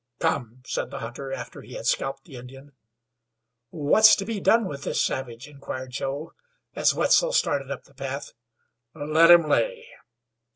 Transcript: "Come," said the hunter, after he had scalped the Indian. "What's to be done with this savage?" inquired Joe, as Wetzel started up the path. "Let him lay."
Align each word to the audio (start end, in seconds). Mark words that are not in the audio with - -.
"Come," 0.17 0.63
said 0.65 0.89
the 0.89 0.97
hunter, 0.97 1.31
after 1.31 1.61
he 1.61 1.75
had 1.75 1.85
scalped 1.85 2.23
the 2.25 2.35
Indian. 2.35 2.71
"What's 3.69 4.15
to 4.15 4.25
be 4.25 4.39
done 4.39 4.65
with 4.65 4.81
this 4.83 4.99
savage?" 4.99 5.47
inquired 5.47 5.91
Joe, 5.91 6.33
as 6.75 6.95
Wetzel 6.95 7.33
started 7.33 7.69
up 7.69 7.83
the 7.83 7.93
path. 7.93 8.31
"Let 8.95 9.29
him 9.29 9.47
lay." 9.47 9.89